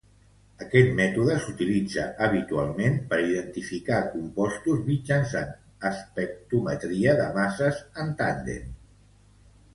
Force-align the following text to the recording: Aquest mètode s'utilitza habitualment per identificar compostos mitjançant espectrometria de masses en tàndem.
Aquest 0.67 0.87
mètode 0.99 1.33
s'utilitza 1.43 2.05
habitualment 2.27 2.97
per 3.11 3.19
identificar 3.25 3.99
compostos 4.15 4.81
mitjançant 4.89 5.53
espectrometria 5.91 7.17
de 7.23 7.31
masses 7.39 7.81
en 8.07 8.13
tàndem. 8.25 8.67